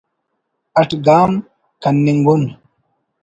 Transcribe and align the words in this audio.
اٹ 0.79 0.89
گام 1.05 1.31
کننگ 1.81 2.25
اُن 2.29 2.43